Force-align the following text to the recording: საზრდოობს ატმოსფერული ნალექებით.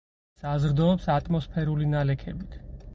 საზრდოობს 0.43 1.07
ატმოსფერული 1.17 1.95
ნალექებით. 1.95 2.63